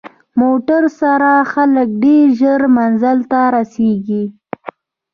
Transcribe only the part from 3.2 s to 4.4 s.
ته رسېږي.